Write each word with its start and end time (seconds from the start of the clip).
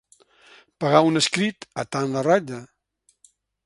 Pagar 0.85 1.03
un 1.11 1.21
escrit 1.23 1.69
a 1.85 1.87
tant 1.97 2.13
la 2.19 2.27
ratlla. 2.33 2.67